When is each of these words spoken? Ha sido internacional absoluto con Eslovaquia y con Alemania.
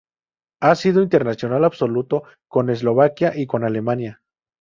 Ha 0.61 0.73
sido 0.73 1.03
internacional 1.03 1.63
absoluto 1.63 2.23
con 2.47 2.71
Eslovaquia 2.71 3.33
y 3.35 3.45
con 3.45 3.63
Alemania. 3.63 4.19